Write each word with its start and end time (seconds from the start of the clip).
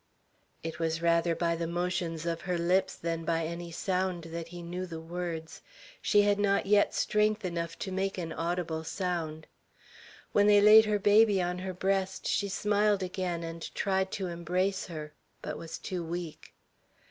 It 0.63 0.79
was 0.79 0.99
rather 1.03 1.35
by 1.35 1.55
the 1.55 1.67
motions 1.67 2.25
of 2.25 2.41
her 2.41 2.57
lips 2.57 2.95
than 2.95 3.23
by 3.23 3.45
any 3.45 3.69
sound 3.69 4.23
that 4.31 4.47
he 4.47 4.63
knew 4.63 4.87
the 4.87 4.99
words. 4.99 5.61
She 6.01 6.23
had 6.23 6.39
not 6.39 6.65
yet 6.65 6.95
strength 6.95 7.45
enough 7.45 7.77
to 7.77 7.91
make 7.91 8.17
an 8.17 8.33
audible 8.33 8.83
sound. 8.83 9.45
When 10.31 10.47
they 10.47 10.59
laid 10.59 10.85
her 10.85 10.97
baby 10.97 11.39
on 11.39 11.59
her 11.59 11.73
breast, 11.75 12.25
she 12.25 12.49
smiled 12.49 13.03
again, 13.03 13.43
and 13.43 13.61
tried 13.75 14.11
to 14.13 14.25
embrace 14.25 14.87
her, 14.87 15.13
but 15.39 15.55
was 15.59 15.77
too 15.77 16.03
weak. 16.03 16.55